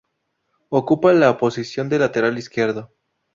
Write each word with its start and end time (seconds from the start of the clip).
Ocupa 0.69 1.13
la 1.13 1.37
posición 1.37 1.87
de 1.87 1.99
lateral 1.99 2.35
izquierdo. 2.39 2.91